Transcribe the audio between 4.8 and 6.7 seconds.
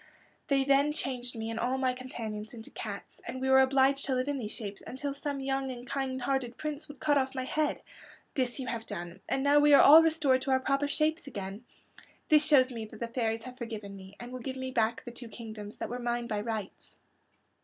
until some young and kind hearted